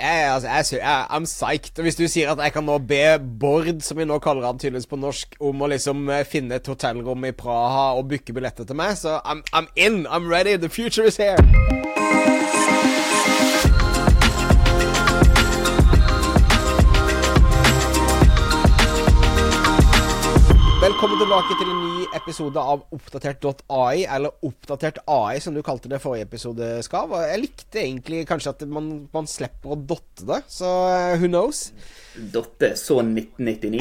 [0.00, 1.78] Jeg, altså, jeg, jeg, I'm psyched.
[1.78, 4.58] Og hvis du sier at jeg kan nå be Bård, som vi nå kaller han
[4.58, 8.64] tydeligvis på norsk, om å liksom eh, finne et hotellrom i Praha og booke billetter
[8.64, 10.06] til meg, så I'm, I'm in.
[10.06, 10.56] I'm ready.
[10.56, 11.36] The future is here.
[21.00, 25.96] Velkommen tilbake til en ny episode av Oppdatert.ai, eller Oppdatert AI, som du kalte det
[26.02, 27.14] forrige episode, Skav.
[27.24, 31.70] Jeg likte egentlig kanskje at man, man slipper å dotte det, så eh, who knows?
[32.34, 33.80] Dotte så 1999.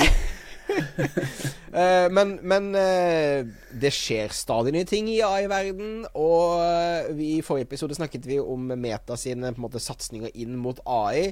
[1.70, 3.46] Eh, men men eh,
[3.78, 8.40] det skjer stadig nye ting i AI-verden, og eh, vi, i forrige episode snakket vi
[8.42, 11.30] om Meta sine på en måte, satsinger inn mot AI.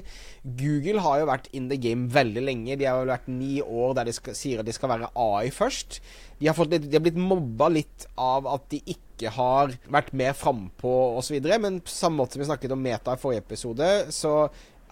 [0.60, 2.78] Google har jo vært in the game veldig lenge.
[2.78, 5.50] De har jo vært ni år der de skal, sier at de skal være AI
[5.54, 5.98] først.
[6.38, 10.38] De har, fått de har blitt mobba litt av at de ikke har vært mer
[10.38, 14.44] frampå osv., men på samme måte som vi snakket om Meta i forrige episode, så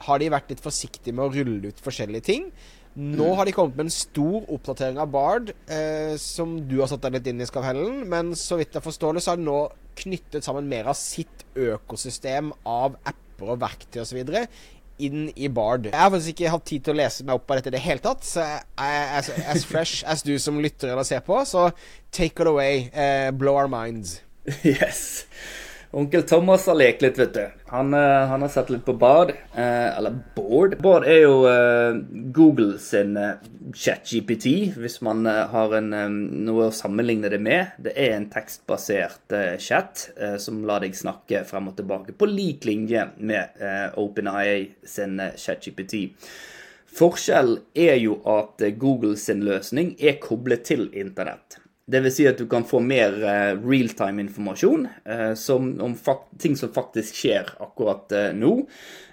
[0.06, 2.50] har de vært litt forsiktige med å rulle ut forskjellige ting.
[2.96, 7.02] Nå har de kommet med en stor oppdatering av Bard, eh, som du har satt
[7.04, 8.06] deg litt inn i, Skavhellen.
[8.08, 9.58] Men så vidt jeg forstår det, så har de nå
[10.00, 14.22] knyttet sammen mer av sitt økosystem av apper og verktøy osv.
[14.96, 15.90] inn i Bard.
[15.90, 17.84] Jeg har faktisk ikke hatt tid til å lese meg opp på dette i det
[17.84, 18.64] hele tatt, så jeg
[19.20, 21.36] as, as fresh as du som lytter eller ser på.
[21.44, 21.68] Så
[22.08, 22.88] take it away.
[22.96, 24.22] Eh, blow our minds.
[24.64, 25.26] yes.
[25.90, 27.44] Onkel Thomas har lekt litt, vet du.
[27.70, 29.30] Han, eh, han har sett litt på Bard.
[29.54, 30.74] Eh, eller Bård.
[30.82, 31.98] Bard er jo eh,
[32.34, 33.14] Google sin
[33.74, 35.90] ChatGPT, hvis man har en,
[36.46, 37.76] noe å sammenligne det med.
[37.78, 40.08] Det er en tekstbasert chat
[40.42, 43.58] som lar deg snakke frem og tilbake, på lik linje med
[43.98, 46.06] OpenIA sin chat-GPT.
[46.96, 51.58] Forskjellen er jo at Google sin løsning er koblet til internett.
[51.86, 55.34] Det vil si at du kan få mer uh, realtime-informasjon uh,
[55.86, 55.94] om
[56.42, 58.56] ting som faktisk skjer akkurat uh, nå.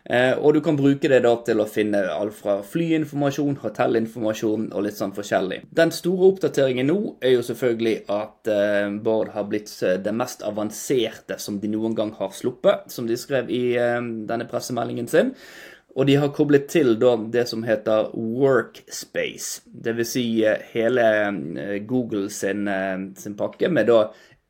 [0.04, 4.84] Eh, og du kan bruke det da til å finne alt fra flyinformasjon, hotellinformasjon og
[4.84, 5.62] litt sånn forskjellig.
[5.72, 10.44] Den store oppdateringen nå er jo selvfølgelig at eh, Bård har blitt eh, det mest
[10.44, 15.32] avanserte som de noen gang har sluppet, som de skrev i eh, denne pressemeldingen sin.
[15.94, 19.62] Og de har koblet til da det som heter Workspace.
[19.86, 23.92] Vil si eh, hele eh, Google sin, eh, sin pakke med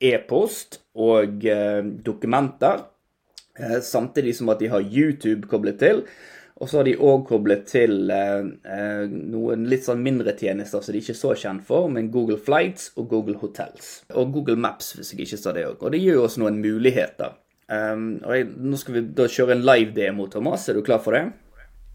[0.03, 1.45] e-post og
[2.05, 2.87] dokumenter.
[3.81, 6.01] Samtidig som at de har YouTube koblet til.
[6.61, 11.01] Og så har de òg koblet til eh, noen litt sånn mindre tjenester som de
[11.01, 14.03] ikke er så kjent for, men Google Flights og Google Hotels.
[14.13, 15.81] Og Google Maps, hvis jeg ikke sa det òg.
[15.81, 17.35] Og det gir oss noen muligheter.
[17.71, 20.67] Um, og jeg, nå skal vi da kjøre en live-demo, Thomas.
[20.69, 21.27] Er du klar for det?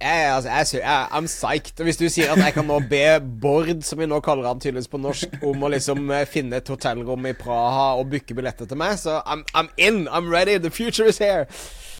[0.01, 0.49] Jeg, altså,
[0.79, 1.83] jeg, jeg, I'm psyched.
[1.83, 3.03] Hvis du sier at jeg kan nå be
[3.43, 6.71] Bård, som vi nå kaller han tydeligvis på norsk, om å liksom eh, finne et
[6.71, 10.07] hotellrom i Praha og booke billetter til meg, så I'm, I'm in.
[10.07, 10.55] I'm ready.
[10.63, 11.49] The future is here.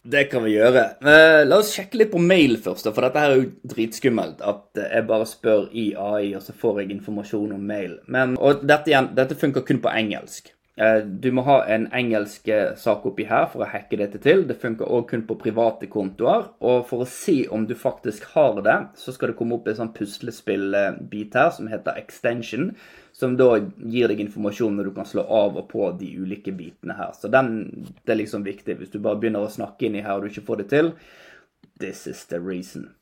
[0.07, 0.85] Det kan vi gjøre.
[1.03, 4.39] Uh, la oss sjekke litt på mail først, for dette her er jo dritskummelt.
[4.47, 7.97] At eh, jeg bare spør i AI, og så får jeg informasjon om mail.
[8.07, 10.53] Men, og dette, igjen, dette funker kun på engelsk.
[10.79, 14.45] Eh, Du må ha en engelsk eh, sak oppi her for å hacke dette til.
[14.47, 16.47] Det funker òg kun på private kontoer.
[16.63, 19.79] Og for å se om du faktisk har det, så skal det komme opp en
[19.81, 22.71] sånn puslespillbit her som heter extension.
[23.19, 26.95] Som da gir deg informasjon når du kan slå av og på de ulike bitene
[26.95, 27.11] her.
[27.17, 27.65] Så den,
[28.05, 28.77] det er liksom viktig.
[28.79, 30.93] Hvis du bare begynner å snakke inni her og du ikke får det til,
[31.83, 32.93] this is the reason.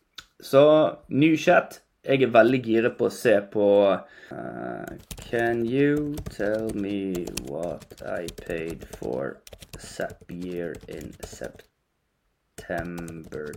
[0.42, 0.64] Så
[1.10, 1.84] ny chat.
[2.08, 8.32] Jeg er veldig giret på å se på uh, Can you tell me what I
[8.40, 9.44] paid for
[9.76, 11.52] Zapier in September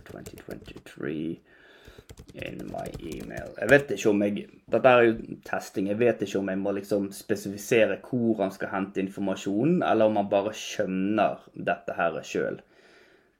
[0.09, 1.39] 2023
[2.43, 3.55] in my email?
[3.55, 4.43] Jeg vet ikke om jeg
[4.75, 5.15] Dette er jo
[5.47, 5.87] testing.
[5.87, 10.19] Jeg vet ikke om jeg må liksom spesifisere hvor han skal hente informasjonen, eller om
[10.19, 12.59] han bare skjønner dette her sjøl.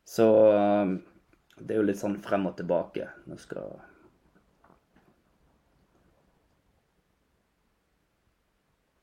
[0.07, 1.03] Så um,
[1.59, 3.11] det er jo litt sånn frem og tilbake.
[3.27, 3.75] Nå skal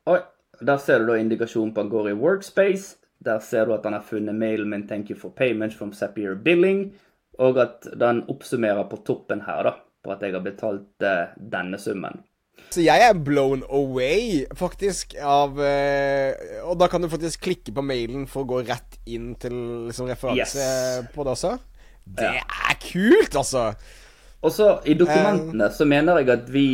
[0.09, 0.21] Oi,
[0.61, 2.97] der ser du da indikasjonen på han går i workspace.
[3.25, 6.35] Der ser du at han har funnet mailen min 'Thank you for payment from Zapier
[6.35, 6.93] Billing',
[7.39, 9.73] og at den oppsummerer på toppen her da,
[10.05, 12.23] på at jeg har betalt eh, denne summen.
[12.71, 16.35] Så jeg er blown away, faktisk, av eh,
[16.65, 20.09] Og da kan du faktisk klikke på mailen for å gå rett inn til liksom,
[20.11, 21.07] referanse Yes.
[21.15, 21.59] på det også.
[22.05, 23.75] Det er kult, altså!
[24.43, 26.69] Og så i dokumentene så mener jeg at vi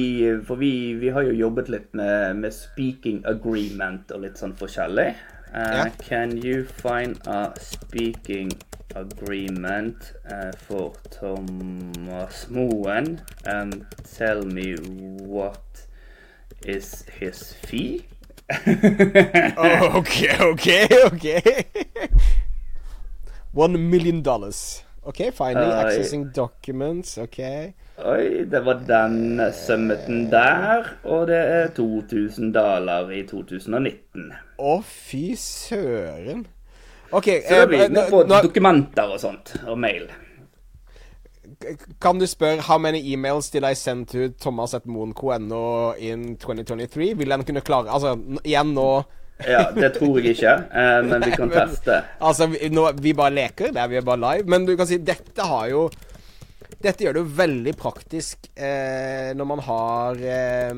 [0.44, 5.14] For vi, vi har jo jobbet litt med, med speaking agreement og litt sånn forskjellig.
[5.54, 5.86] Uh.
[6.02, 8.50] Can you find a speaking
[8.94, 15.86] agreement uh, for Thomas Moen Um, tell me what
[16.66, 18.06] is his fee?
[19.56, 20.68] Oh, ok, ok,
[21.12, 21.26] ok.
[23.52, 24.82] One million dollars.
[25.04, 25.80] OK, finding, Oi.
[25.84, 27.18] accessing documents.
[27.18, 27.38] OK.
[28.04, 34.32] Oi, det var den summiten der, og det er 2000 dollar i 2019.
[34.58, 36.46] Å, fy søren.
[37.12, 37.28] OK.
[37.44, 40.08] Så da eh, blir det på dokumenter og sånt, og mail.
[42.00, 47.12] Kan du spørre How many emails did I send to thomas.moen.no in 2023?
[47.18, 48.88] Vil den kunne klare Altså, igjen nå
[49.48, 52.00] Ja, det tror jeg ikke, eh, men vi kan teste.
[52.18, 54.48] Altså, vi, nå, vi bare leker, det er vi er bare live.
[54.50, 55.88] Men du kan si dette har jo
[56.84, 60.72] Dette gjør det jo veldig praktisk eh, når man har eh,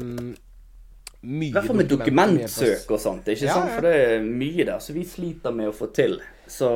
[1.27, 3.73] mye I hvert fall med dokumentsøk og sånt, ikke Ja, sant?
[3.75, 6.19] For det er mye der, så vi sliter med å få til.
[6.47, 6.71] Så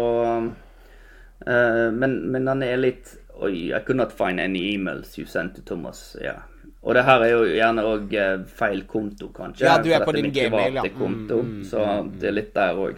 [1.46, 5.54] eh, men, men den er litt Oi, I could not find any emails you sent
[5.56, 6.16] to Thomas.
[6.20, 6.34] Ja.
[6.82, 8.14] Og det her er jo gjerne òg
[8.56, 9.66] feil konto, kanskje.
[9.66, 10.82] Ja, du er på din Gmail, ja.
[10.96, 11.84] konto, Mm, mm, så
[12.18, 12.96] det er litt der òg.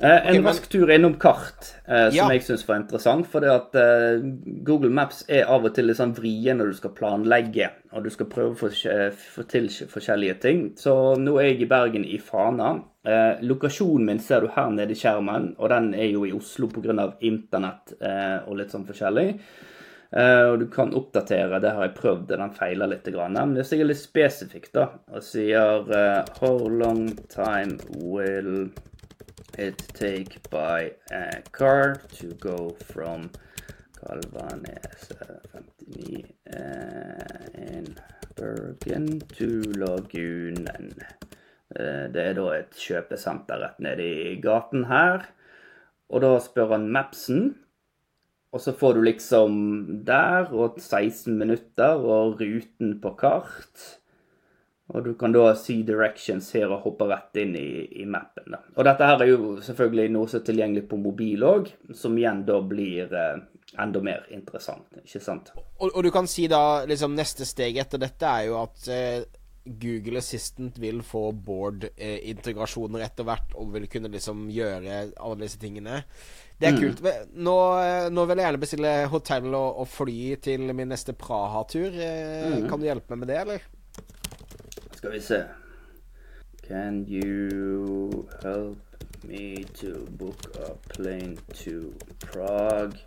[0.00, 2.28] Eh, en Ok, men- rask tur innom kart, eh, som Ja.
[2.28, 3.26] jeg syns var interessant.
[3.26, 4.20] For det at eh,
[4.62, 8.10] Google Maps er av og til litt sånn vrien når du skal planlegge, og du
[8.10, 10.70] skal prøve å få, få til forskjellige ting.
[10.76, 12.80] Så nå er jeg i Bergen, i Fana.
[13.04, 16.68] Eh, lokasjonen min ser du her nede i skjermen, og den er jo i Oslo
[16.68, 17.14] pga.
[17.20, 19.40] internett eh, og litt sånn forskjellig.
[20.10, 23.08] Eh, og du kan oppdatere, det har jeg prøvd, den feiler litt.
[23.12, 24.86] Men det er sikkert litt spesifikt, da.
[25.12, 28.70] Og sier eh, How long time will
[29.58, 33.28] it take by a car to go from
[33.98, 35.60] Kalvanes eh,
[35.92, 36.24] 59
[36.56, 37.94] eh, in
[38.38, 40.92] Bergen to Lagunen.
[41.68, 45.26] Det er da et kjøpesenter rett nede i gaten her.
[46.08, 47.50] Og da spør han Mapsen.
[48.52, 49.54] Og så får du liksom
[50.08, 53.88] der og 16 minutter og ruten på kart.
[54.88, 57.68] Og du kan da si directions her og hoppe rett inn i,
[58.00, 58.54] i mappen.
[58.54, 58.62] Da.
[58.78, 62.40] Og dette her er jo selvfølgelig noe som er tilgjengelig på mobil òg, som igjen
[62.48, 63.42] da blir eh,
[63.76, 65.52] enda mer interessant, ikke sant?
[65.76, 69.20] Og, og du kan si da liksom neste steg etter dette er jo at eh,
[69.80, 76.02] Google Assistant vil få board-integrasjoner etter hvert og vil kunne liksom gjøre alle disse tingene.
[76.58, 77.04] Det er kult.
[77.38, 81.94] Nå, eh, nå vil jeg gjerne bestille hotell og, og fly til min neste Praha-tur.
[81.94, 82.66] Mm.
[82.70, 83.68] Kan du hjelpe meg med det, eller?
[84.98, 85.44] Skal vi se.
[86.66, 88.78] Can you help
[89.24, 92.98] me to book a plane to Prague?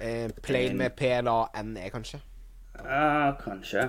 [0.00, 2.20] Eh, plane med PLANE, kanskje?
[2.84, 3.88] Ja, kanskje.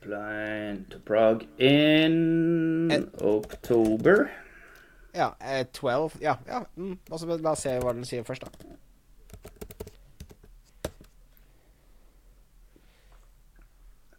[0.00, 4.30] Plane to Prague in En- October.
[5.14, 5.34] Ja.
[5.40, 6.36] Eh, 12 Ja.
[6.46, 6.98] ja mm.
[7.10, 8.76] altså, La oss se hva den sier først, da.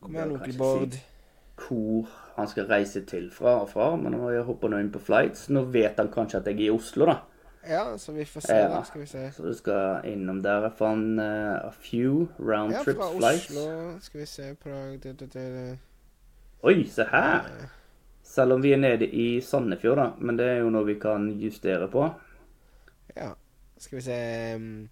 [0.02, 0.98] Kom igjen, onkel Bård.
[1.58, 5.02] Hvor han skal reise til fra og fra, men nå jeg hoppa nå inn på
[5.02, 5.50] flights.
[5.50, 7.18] Nå vet han kanskje at jeg er i Oslo, da.
[7.70, 8.68] Ja, så vi får se, Ja.
[8.70, 8.84] da.
[8.84, 9.32] Skal vi se.
[9.32, 10.62] Så du skal innom der.
[10.62, 13.10] Jeg fant uh, a few round Ja, trip fra.
[13.18, 15.80] Oslo Skal vi se Prag det, det, det.
[16.64, 17.50] Oi, se her!
[18.24, 20.10] Selv om vi er nede i Sandefjord, da.
[20.20, 22.08] Men det er jo noe vi kan justere på.
[23.16, 23.32] Ja.
[23.78, 24.90] Skal vi se um,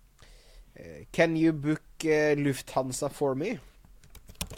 [0.76, 3.58] eh, Can you book eh, Lufthansa for me?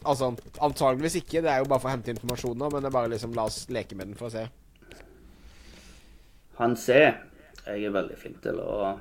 [0.06, 1.42] Altså, antageligvis ikke.
[1.42, 3.48] Det er jo bare for å hente informasjon nå, men det er bare liksom la
[3.50, 4.48] oss leke med den for å se.
[6.58, 7.27] Han ser.
[7.68, 8.98] Jeg er veldig flink til å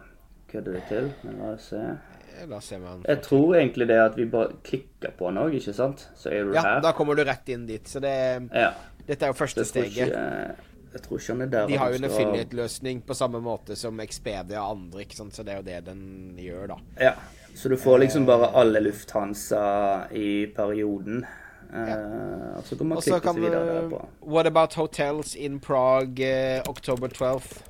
[0.51, 1.77] kødde det til, men la oss se.
[1.77, 2.13] Eh.
[2.37, 6.09] Jeg tror egentlig det at vi bare klikker på noe, ikke sant?
[6.19, 6.81] Så er du Ja, her.
[6.85, 7.85] da kommer du rett inn dit.
[7.89, 8.73] Så det Ja.
[9.07, 10.09] Dette er jo første steget.
[10.09, 10.57] ikke,
[10.93, 13.77] jeg tror ikke han er der De har jo en skal- affiliate-løsning på samme måte
[13.77, 15.33] som Expedia og andre, ikke sant?
[15.33, 16.77] så det er jo det den gjør, da.
[17.01, 17.13] Ja,
[17.55, 21.25] så du får liksom bare alle Lufthansa i perioden.
[21.73, 24.07] Eh, og så kan man klikke seg videre derpå.
[24.23, 27.63] What about hotels in Prague uh, October 12th?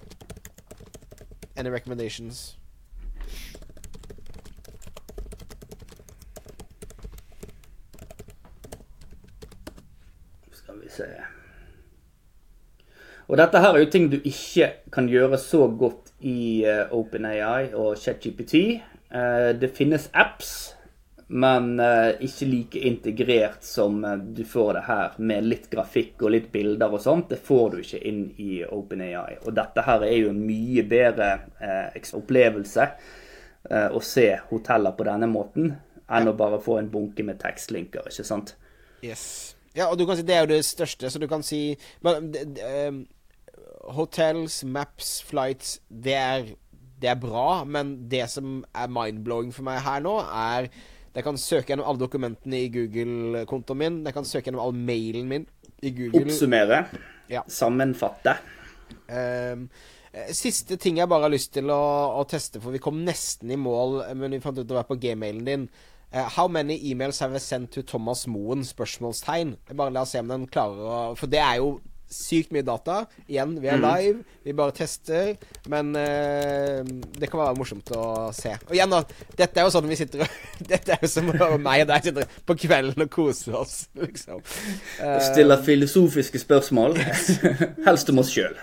[1.56, 2.58] Any recommendations?
[10.52, 11.04] Skal vi se.
[13.28, 17.72] Og dette her er jo ting du ikke kan gjøre så godt i eh, OpenAI
[17.74, 18.54] og ChatGPT.
[19.10, 20.76] Eh, det finnes apps,
[21.26, 26.34] men eh, ikke like integrert som eh, du får det her, med litt grafikk og
[26.36, 27.30] litt bilder og sånt.
[27.32, 29.40] Det får du ikke inn i OpenAI.
[29.42, 35.08] Og dette her er jo en mye bedre eh, opplevelse eh, å se hoteller på
[35.08, 35.74] denne måten,
[36.06, 38.54] enn å bare få en bunke med tekstlinker, ikke sant?
[39.02, 39.56] Yes.
[39.76, 41.74] Ja, og du kan si det er jo det største, så du kan si
[42.06, 43.02] men, de, de, um,
[43.98, 46.46] Hotels, maps, flights det er,
[47.02, 50.70] det er bra, men det som er mind-blowing for meg her nå, er
[51.16, 53.98] Jeg kan søke gjennom alle dokumentene i Google-kontoen min.
[54.04, 55.46] Jeg kan søke gjennom all mailen min
[55.80, 56.26] i Google.
[56.26, 56.82] Oppsummere.
[57.32, 57.42] Ja.
[57.48, 58.36] Sammenfatte.
[59.08, 59.56] Eh,
[60.32, 61.80] Siste ting jeg bare har lyst til å,
[62.20, 64.96] å teste, for vi kom nesten i mål, men vi fant ut det være på
[65.02, 65.66] gmailen din.
[66.14, 68.62] Uh, how many emails have I sent to Thomas Moen?
[68.64, 69.56] Spørsmålstegn.
[69.74, 71.74] Bare la oss se om den klarer å For det er jo
[72.12, 73.02] sykt mye data.
[73.26, 75.34] Igjen, vi er live, vi bare tester.
[75.70, 76.82] Men uh,
[77.18, 78.54] det kan være morsomt å se.
[78.68, 79.02] Og igjen, da.
[79.38, 80.36] Dette er jo sånn vi sitter og
[80.72, 84.42] Dette er jo som meg og deg sitter på kvelden og koser oss, liksom.
[85.00, 86.98] Uh, Stiller filosofiske spørsmål.
[87.86, 88.56] Helst om oss sjøl.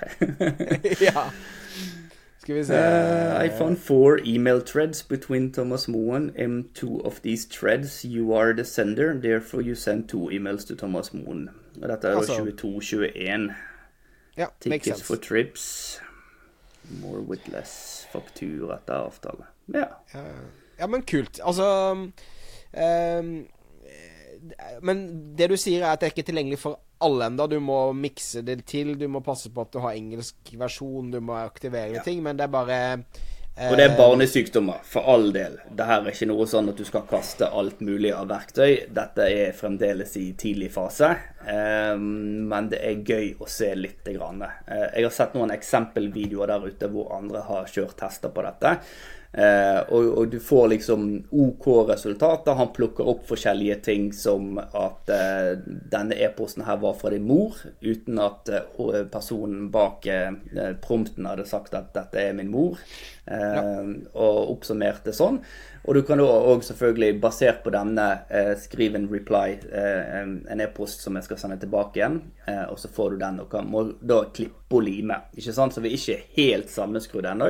[1.08, 1.28] ja.
[2.44, 6.32] Skal vi se Uh, I found four email threads between Thomas Moen.
[6.38, 9.14] and two of these threads, you are the sender.
[9.22, 11.50] Therefore, you send two emails to Thomas Moen.
[11.82, 13.54] Og dette er Altså- 22-21.
[14.38, 15.06] Ja, makes Tickets sense.
[15.06, 16.02] for trips.
[17.02, 18.08] More with less.
[18.12, 19.44] faktur etter avtale.
[19.74, 19.86] Ja.
[20.80, 21.40] Ja, men kult.
[21.44, 21.64] Altså
[22.74, 27.48] ehm, eh, Men det du sier, er at det er ikke tilgjengelig for alle enda.
[27.48, 28.95] Du må mikse det til.
[29.00, 31.12] Du må passe på at du har engelsk versjon.
[31.13, 32.24] Du må aktivere ting.
[32.24, 35.60] Men det er bare eh, Og det er barnesykdommer, for all del.
[35.69, 38.86] Det her er ikke noe sånn at du skal kaste alt mulig av verktøy.
[38.93, 41.12] Dette er fremdeles i tidlig fase,
[41.45, 44.00] eh, men det er gøy å se litt.
[44.03, 44.43] Grann.
[44.43, 48.77] Eh, jeg har sett noen eksempelvideoer der ute hvor andre har kjørt tester på dette.
[49.34, 52.54] Eh, og, og du får liksom OK resultater.
[52.60, 57.58] Han plukker opp forskjellige ting som at eh, denne e-posten her var fra din mor,
[57.82, 60.30] uten at eh, personen bak eh,
[60.84, 62.78] prompten hadde sagt at dette er min mor,
[63.25, 65.42] eh, og oppsummerte sånn.
[65.84, 70.62] Og du kan da òg selvfølgelig, basert på denne, eh, skrive en reply, eh, en
[70.63, 73.68] e-post som jeg skal sende tilbake igjen, eh, og så får du den og kan
[73.68, 75.18] må da klippe og lime.
[75.36, 75.74] Ikke sant?
[75.74, 77.50] Så vi er ikke helt sammenskrudd ennå.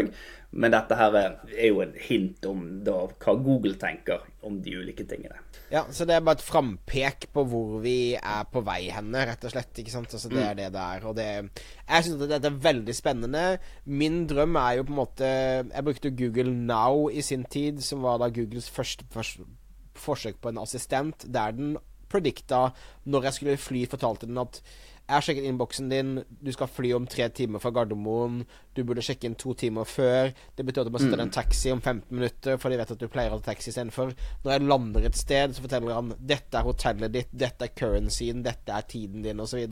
[0.53, 5.05] Men dette her er jo en hint om da, hva Google tenker om de ulike
[5.09, 5.39] tingene.
[5.73, 9.47] Ja, så det er bare et frampek på hvor vi er på vei henne, rett
[9.47, 9.73] og slett.
[9.81, 10.13] ikke sant?
[10.13, 11.07] Altså, det er det det er.
[11.09, 13.43] Og det Jeg syns dette er veldig spennende.
[13.85, 15.31] Min drøm er jo på en måte
[15.71, 19.49] Jeg brukte Google Now i sin tid, som var da Googles første første
[19.97, 21.75] forsøk på en assistent, der den
[22.09, 22.67] predikta
[23.09, 24.61] når jeg skulle fly, fortalte den at
[25.03, 28.37] jeg har sjekket innboksen din, du skal fly om tre timer fra Gardermoen.
[28.71, 30.29] Du burde sjekke inn to timer før.
[30.55, 32.93] Det betyr at du må sitte i en taxi om 15 minutter, for de vet
[32.95, 34.13] at du pleier å ta taxi istedenfor.
[34.45, 38.45] Når jeg lander et sted, så forteller han dette er hotellet ditt, dette er currencyen,
[38.47, 39.65] dette er tiden din, osv.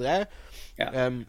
[0.78, 0.90] Ja.
[1.08, 1.24] Um,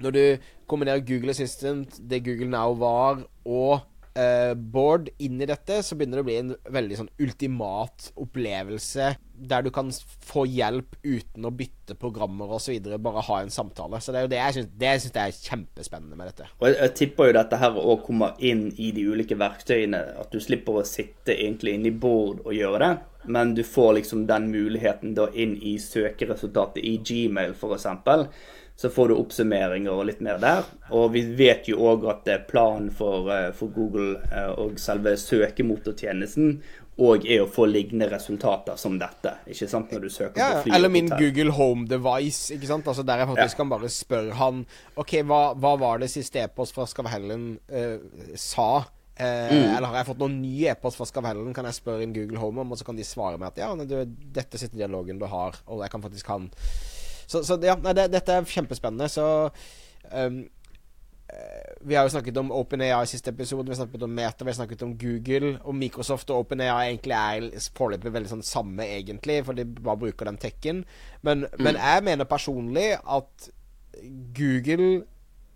[0.00, 0.22] når du
[0.68, 3.84] kombinerer Google Assistant, det Google Now var, og
[4.16, 9.14] eh, Board inn i dette, så begynner det å bli en veldig sånn ultimat opplevelse
[9.36, 9.90] der du kan
[10.24, 12.78] få hjelp uten å bytte programmer osv.
[13.04, 14.00] Bare ha en samtale.
[14.00, 16.48] Så det er jo det jeg syns Det jeg er kjempespennende med dette.
[16.60, 20.00] Og jeg, jeg tipper jo dette her òg kommer inn i de ulike verktøyene.
[20.22, 22.92] At du slipper å sitte egentlig inne i Board og gjøre det,
[23.36, 27.88] men du får liksom den muligheten da inn i søkeresultatet i Gmail f.eks.
[28.76, 30.66] Så får du oppsummeringer og litt mer der.
[30.92, 36.58] Og vi vet jo òg at planen for, eh, for Google eh, og selve søkemotortjenesten
[36.96, 39.34] òg er å få lignende resultater som dette.
[39.52, 39.90] Ikke sant?
[39.92, 41.08] Når du søker Ja, på fly Eller min.
[41.08, 42.86] Google Home Device, ikke sant.
[42.88, 43.62] Altså Der jeg faktisk Ja.
[43.62, 44.66] kan bare spørre han
[44.96, 47.98] OK, hva, hva var det siste e-post fra Skavhellen uh,
[48.34, 48.84] sa?
[49.18, 49.76] Eh, Mm.
[49.76, 51.54] Eller har jeg fått noen ny e-post fra Skavhellen?
[51.54, 53.74] Kan jeg spørre inn Google Home om, og så kan de svare meg at ja,
[53.74, 56.50] du, dette sitter dialogen du har, og jeg kan faktisk han
[57.26, 59.08] Så, så ja, nei, det, dette er kjempespennende.
[59.10, 59.24] Så
[60.12, 60.44] um,
[61.82, 64.52] Vi har jo snakket om OpenAI i siste episode, vi har snakket om Meta, vi
[64.52, 65.56] har snakket om Google.
[65.64, 70.30] Og Microsoft og OpenAI egentlig er foreløpig veldig sånn samme, egentlig, for de bare bruker
[70.30, 70.84] den tekken.
[71.26, 73.50] Men, men jeg mener personlig at
[74.36, 75.04] Google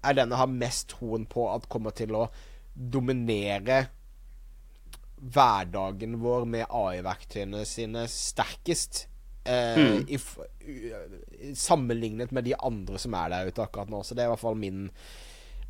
[0.00, 2.29] er den jeg har mest troen på at kommer til å
[2.75, 3.85] dominere
[5.21, 9.05] hverdagen vår med AI-verktøyene sine sterkest.
[9.44, 10.18] Eh, i,
[11.54, 14.02] sammenlignet med de andre som er der ute akkurat nå.
[14.04, 14.88] Så det er i hvert fall min,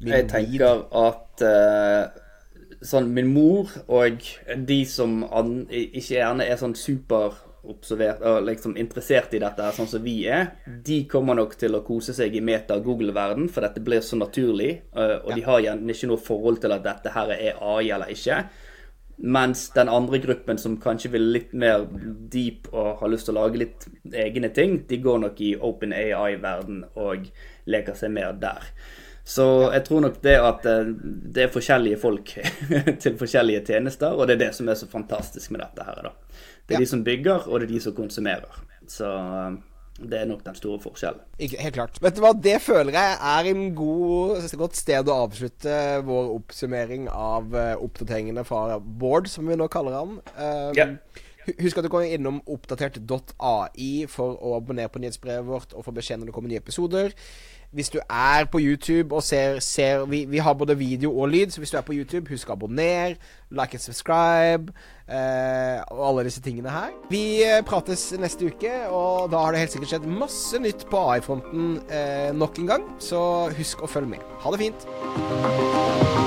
[0.00, 4.26] min Jeg tenker at uh, sånn min mor og
[4.66, 10.02] de som an, ikke gjerne er sånn superobservert og liksom interessert i dette, sånn som
[10.04, 14.18] vi er, de kommer nok til å kose seg i meta-Google-verden, for dette blir så
[14.18, 14.80] naturlig.
[14.96, 18.12] Uh, og de har gjerne ikke noe forhold til at dette her er AI eller
[18.16, 18.42] ikke.
[19.22, 21.82] Mens den andre gruppen som kanskje vil litt mer
[22.32, 23.84] deep og har lyst til å lage litt
[24.16, 27.26] egne ting, de går nok i open AI-verden og
[27.68, 28.70] leker seg mer der.
[29.30, 30.88] Så jeg tror nok det at eh,
[31.36, 32.32] det er forskjellige folk
[33.04, 36.00] til forskjellige tjenester, og det er det som er så fantastisk med dette her.
[36.08, 36.14] da.
[36.66, 36.80] Det er Ja.
[36.80, 38.62] de som bygger, og det er de som konsumerer.
[38.88, 39.58] Så eh,
[40.00, 41.20] det er nok den store forskjellen.
[41.38, 41.98] Helt klart.
[42.00, 45.74] Vet du hva, det føler jeg er en god, et godt sted å avslutte
[46.08, 50.16] vår oppsummering av eh, oppdateringene fra Bård, som vi nå kaller han.
[50.36, 50.88] Um, Ja.
[51.60, 56.20] Husk at du kommer innom oppdatert.ai for å abonnere på nyhetsbrevet vårt og få beskjed
[56.20, 57.16] når det kommer nye episoder.
[57.70, 61.50] Hvis du er på YouTube og ser, ser vi, vi, har både video og lyd,
[61.50, 63.14] så hvis du er på YouTube, husk å abonnere,
[63.54, 64.72] like and subscribe
[65.06, 66.90] eh, og alle disse tingene her.
[67.12, 71.04] Vi eh, prates neste uke, og da har det helt sikkert skjedd masse nytt på
[71.12, 72.88] AI-fronten eh, nok en gang.
[72.98, 73.22] Så
[73.54, 74.26] husk å følge med.
[74.42, 76.19] Ha det fint.